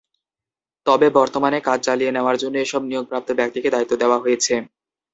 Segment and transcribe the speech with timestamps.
[0.85, 4.53] তবে বর্তমানে কাজ চালিয়ে নেওয়ার জন্য এসব নিয়োগপ্রাপ্ত ব্যক্তিকে দায়িত্ব দেওয়া হয়েছে।